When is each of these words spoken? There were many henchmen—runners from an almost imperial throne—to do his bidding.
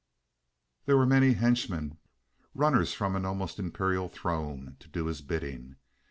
There 0.87 0.97
were 0.97 1.05
many 1.05 1.33
henchmen—runners 1.33 2.91
from 2.91 3.15
an 3.15 3.23
almost 3.23 3.59
imperial 3.59 4.09
throne—to 4.09 4.87
do 4.87 5.05
his 5.05 5.21
bidding. 5.21 5.75